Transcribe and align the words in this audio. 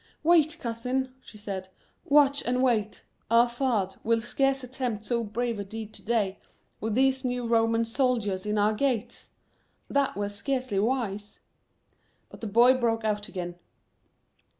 "Wait, 0.23 0.57
cousin," 0.59 1.13
she 1.21 1.37
said; 1.37 1.69
"watch 2.05 2.41
and 2.47 2.63
wait. 2.63 3.03
Our 3.29 3.45
fahdh 3.45 3.97
will 4.03 4.19
scarce 4.19 4.63
attempt 4.63 5.05
so 5.05 5.23
brave 5.23 5.59
a 5.59 5.63
deed 5.63 5.93
to 5.93 6.01
day, 6.03 6.39
with 6.79 6.95
these 6.95 7.23
new 7.23 7.45
Roman 7.45 7.85
soldiers 7.85 8.43
in 8.47 8.57
our 8.57 8.73
gates. 8.73 9.29
That 9.91 10.15
were 10.17 10.29
scarcely 10.29 10.79
wise." 10.79 11.39
But 12.29 12.41
the 12.41 12.47
boy 12.47 12.73
broke 12.79 13.03
out 13.05 13.27
again. 13.29 13.59